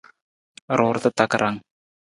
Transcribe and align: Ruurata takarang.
Ruurata 0.77 1.13
takarang. 1.17 1.57